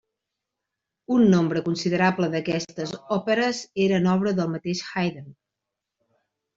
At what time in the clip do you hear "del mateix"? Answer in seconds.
4.43-4.87